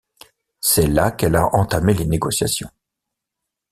C'est 0.61 0.87
là 0.87 1.11
qu'elle 1.11 1.35
a 1.35 1.53
entamé 1.55 1.93
les 1.93 2.07
négociations. 2.07 2.71